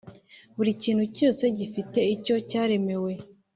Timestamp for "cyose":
1.15-1.43